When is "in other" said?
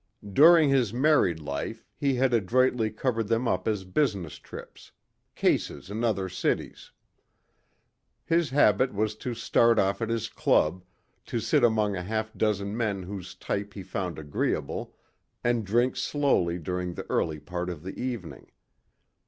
5.91-6.27